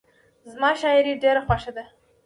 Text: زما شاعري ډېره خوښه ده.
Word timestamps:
زما 0.51 0.69
شاعري 0.81 1.13
ډېره 1.23 1.41
خوښه 1.45 1.71
ده. 1.77 1.85